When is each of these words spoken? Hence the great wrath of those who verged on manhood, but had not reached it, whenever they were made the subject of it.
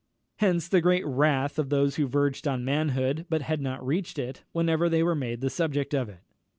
Hence 0.37 0.67
the 0.67 0.81
great 0.81 1.05
wrath 1.05 1.59
of 1.59 1.69
those 1.69 1.97
who 1.97 2.07
verged 2.07 2.47
on 2.47 2.65
manhood, 2.65 3.27
but 3.29 3.43
had 3.43 3.61
not 3.61 3.85
reached 3.85 4.17
it, 4.17 4.43
whenever 4.51 4.89
they 4.89 5.03
were 5.03 5.13
made 5.13 5.41
the 5.41 5.49
subject 5.51 5.93
of 5.93 6.09
it. 6.09 6.21